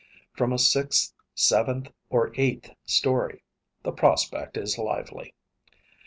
[0.33, 3.43] From a sixth, seventh, or eighth story,
[3.83, 5.35] the prospect is lively.